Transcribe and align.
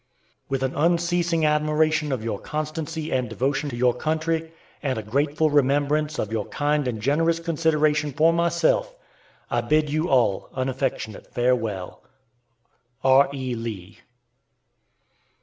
With 0.49 0.63
an 0.63 0.73
unceasing 0.75 1.45
admiration 1.45 2.11
of 2.11 2.23
your 2.23 2.39
constancy 2.39 3.11
and 3.11 3.29
devotion 3.29 3.69
to 3.69 3.75
your 3.75 3.93
country, 3.93 4.51
and 4.81 4.97
a 4.97 5.03
grateful 5.03 5.51
remembrance 5.51 6.17
of 6.17 6.31
your 6.31 6.45
kind 6.45 6.87
and 6.87 6.99
generous 6.99 7.39
consideration 7.39 8.11
for 8.11 8.33
myself, 8.33 8.95
I 9.51 9.61
bid 9.61 9.91
you 9.91 10.09
all 10.09 10.49
an 10.55 10.69
affectionate 10.69 11.27
farewell. 11.31 12.01
R.E. 13.03 13.53
LEE. 13.53 13.99